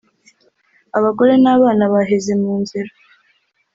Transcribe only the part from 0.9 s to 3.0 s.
abagore n’abana baheze mu nzira